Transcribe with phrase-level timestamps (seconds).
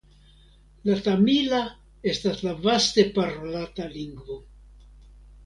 [0.87, 1.59] La tamila
[2.13, 4.41] estas la vaste parolata lingvo.